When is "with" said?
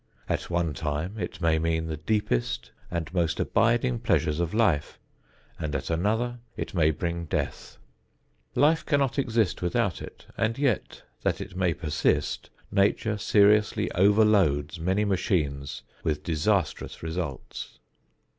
16.03-16.23